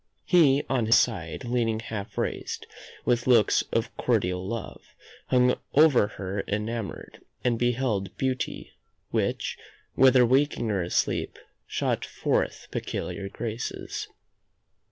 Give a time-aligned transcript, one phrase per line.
[0.25, 2.65] He on his side Leaning half raised,
[3.05, 4.81] with looks of cordial love,
[5.27, 8.73] Hung over her enamoured, and beheld Beauty,
[9.11, 9.59] which,
[9.93, 11.37] whether waking or asleep,
[11.67, 14.07] Shot forth peculiar graces.